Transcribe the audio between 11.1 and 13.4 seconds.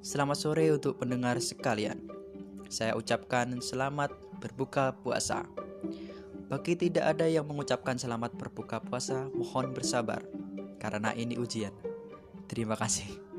ini ujian. Terima kasih.